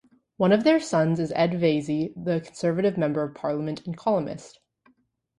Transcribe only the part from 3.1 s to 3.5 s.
of